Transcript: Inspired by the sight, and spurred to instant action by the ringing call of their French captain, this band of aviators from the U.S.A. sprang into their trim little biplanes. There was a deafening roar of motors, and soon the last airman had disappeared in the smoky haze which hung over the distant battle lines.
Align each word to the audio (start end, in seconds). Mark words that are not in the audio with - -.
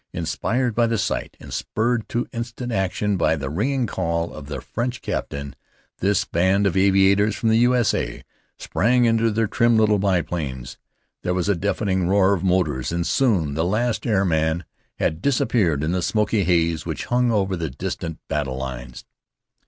Inspired 0.13 0.73
by 0.73 0.87
the 0.87 0.97
sight, 0.97 1.37
and 1.39 1.53
spurred 1.53 2.09
to 2.09 2.27
instant 2.33 2.71
action 2.71 3.17
by 3.17 3.35
the 3.35 3.51
ringing 3.51 3.85
call 3.85 4.33
of 4.33 4.47
their 4.47 4.59
French 4.59 4.99
captain, 4.99 5.55
this 5.99 6.25
band 6.25 6.65
of 6.65 6.75
aviators 6.75 7.35
from 7.35 7.49
the 7.49 7.57
U.S.A. 7.59 8.23
sprang 8.57 9.05
into 9.05 9.29
their 9.29 9.45
trim 9.45 9.77
little 9.77 9.99
biplanes. 9.99 10.79
There 11.21 11.35
was 11.35 11.47
a 11.49 11.55
deafening 11.55 12.07
roar 12.07 12.33
of 12.33 12.43
motors, 12.43 12.91
and 12.91 13.05
soon 13.05 13.53
the 13.53 13.63
last 13.63 14.07
airman 14.07 14.63
had 14.97 15.21
disappeared 15.21 15.83
in 15.83 15.91
the 15.91 16.01
smoky 16.01 16.45
haze 16.45 16.83
which 16.83 17.05
hung 17.05 17.29
over 17.31 17.55
the 17.55 17.69
distant 17.69 18.17
battle 18.27 18.57
lines. 18.57 19.05